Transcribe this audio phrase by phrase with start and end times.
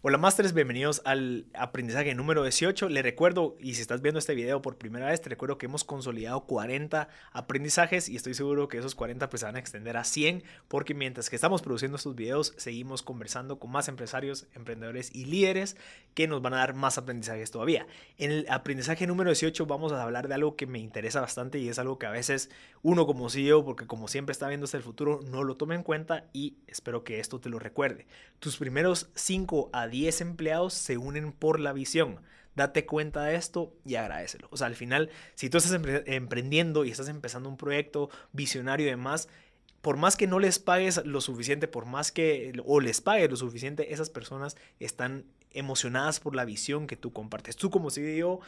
[0.00, 2.88] Hola Masters, bienvenidos al aprendizaje número 18.
[2.88, 5.82] Le recuerdo, y si estás viendo este video por primera vez, te recuerdo que hemos
[5.82, 10.04] consolidado 40 aprendizajes y estoy seguro que esos 40 pues se van a extender a
[10.04, 15.24] 100 porque mientras que estamos produciendo estos videos seguimos conversando con más empresarios, emprendedores y
[15.24, 15.76] líderes
[16.14, 17.88] que nos van a dar más aprendizajes todavía.
[18.18, 21.68] En el aprendizaje número 18 vamos a hablar de algo que me interesa bastante y
[21.68, 22.50] es algo que a veces
[22.82, 25.82] uno como CEO, porque como siempre está viendo hasta el futuro, no lo toma en
[25.82, 28.06] cuenta y espero que esto te lo recuerde.
[28.38, 32.20] Tus primeros 5 a 10 empleados se unen por la visión.
[32.54, 34.48] Date cuenta de esto y agradecelo.
[34.50, 38.90] O sea, al final, si tú estás emprendiendo y estás empezando un proyecto visionario y
[38.90, 39.28] demás,
[39.80, 43.36] por más que no les pagues lo suficiente, por más que o les pagues lo
[43.36, 47.56] suficiente, esas personas están emocionadas por la visión que tú compartes.
[47.56, 48.40] Tú como CEO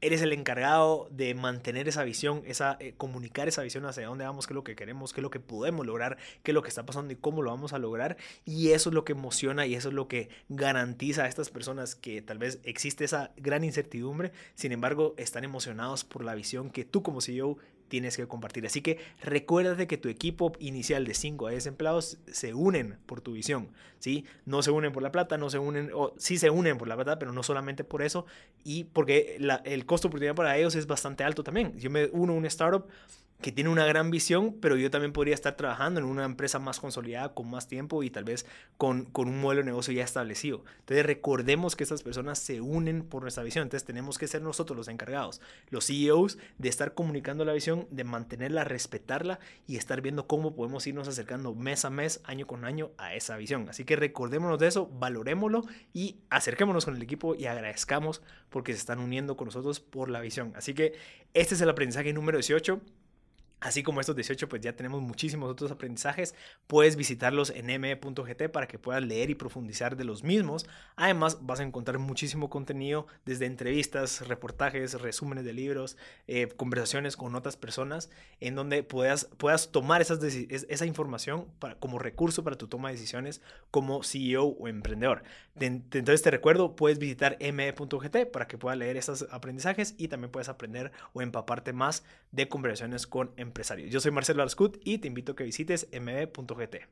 [0.00, 4.46] eres el encargado de mantener esa visión, esa, eh, comunicar esa visión hacia dónde vamos,
[4.46, 6.68] qué es lo que queremos, qué es lo que podemos lograr, qué es lo que
[6.68, 8.16] está pasando y cómo lo vamos a lograr.
[8.44, 11.94] Y eso es lo que emociona y eso es lo que garantiza a estas personas
[11.94, 16.84] que tal vez existe esa gran incertidumbre, sin embargo están emocionados por la visión que
[16.84, 17.58] tú como CEO
[17.88, 18.64] tienes que compartir.
[18.66, 23.20] Así que recuérdate que tu equipo inicial de 5 a 10 empleados se unen por
[23.20, 24.24] tu visión, ¿sí?
[24.44, 26.96] No se unen por la plata, no se unen, o sí se unen por la
[26.96, 28.26] plata, pero no solamente por eso,
[28.64, 31.78] y porque el costo de oportunidad para ellos es bastante alto también.
[31.78, 32.86] Yo me uno a un startup
[33.40, 36.80] que tiene una gran visión, pero yo también podría estar trabajando en una empresa más
[36.80, 40.64] consolidada, con más tiempo y tal vez con, con un modelo de negocio ya establecido.
[40.80, 44.76] Entonces recordemos que estas personas se unen por nuestra visión, entonces tenemos que ser nosotros
[44.76, 50.26] los encargados, los CEOs, de estar comunicando la visión, de mantenerla, respetarla y estar viendo
[50.26, 53.68] cómo podemos irnos acercando mes a mes, año con año a esa visión.
[53.68, 55.62] Así que recordémonos de eso, valorémoslo
[55.94, 60.20] y acerquémonos con el equipo y agradezcamos porque se están uniendo con nosotros por la
[60.20, 60.52] visión.
[60.56, 60.94] Así que
[61.34, 62.80] este es el aprendizaje número 18.
[63.60, 66.34] Así como estos 18, pues ya tenemos muchísimos otros aprendizajes.
[66.66, 70.66] Puedes visitarlos en me.gt para que puedas leer y profundizar de los mismos.
[70.94, 75.96] Además, vas a encontrar muchísimo contenido desde entrevistas, reportajes, resúmenes de libros,
[76.28, 81.98] eh, conversaciones con otras personas, en donde puedas, puedas tomar esas esa información para, como
[81.98, 85.22] recurso para tu toma de decisiones como CEO o emprendedor.
[85.60, 90.48] Entonces te recuerdo, puedes visitar me.gt para que puedas leer esos aprendizajes y también puedes
[90.48, 93.47] aprender o empaparte más de conversaciones con empresarios
[93.88, 96.88] Yo soy Marcelo Arscut y te invito a que visites mb.gt.